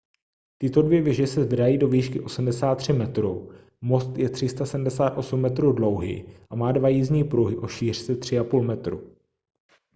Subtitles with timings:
[0.57, 3.51] tyto dvě věže se zvedají do výšky 83 metrů
[3.81, 9.15] most je 378 metrů dlouhý a má dva jízdní pruhy o šířce 3,5 metru